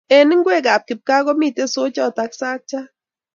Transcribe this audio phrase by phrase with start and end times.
[0.17, 2.89] Eng ngwekab kipkaa komitei isochot ak sakchat